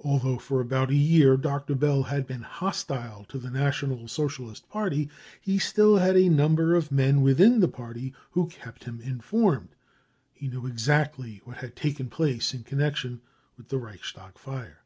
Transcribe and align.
Although 0.00 0.38
for 0.38 0.60
about 0.60 0.90
a 0.90 0.96
year 0.96 1.36
Dr. 1.36 1.76
Bell 1.76 2.02
had 2.02 2.26
been 2.26 2.42
hostile 2.42 3.24
to 3.26 3.38
the 3.38 3.52
National 3.52 4.08
Socialist 4.08 4.68
Party, 4.68 5.08
he 5.40 5.60
still 5.60 5.98
had 5.98 6.16
a 6.16 6.28
number 6.28 6.74
of 6.74 6.90
men 6.90 7.22
within 7.22 7.60
the 7.60 7.68
party 7.68 8.12
who 8.32 8.48
kept 8.48 8.82
him 8.82 9.00
informed. 9.00 9.76
He 10.32 10.48
knew 10.48 10.66
exactly 10.66 11.40
what 11.44 11.58
had 11.58 11.76
taken 11.76 12.10
place 12.10 12.52
in 12.52 12.64
connection 12.64 13.20
with 13.56 13.68
the 13.68 13.78
Reichstag 13.78 14.36
fire. 14.38 14.82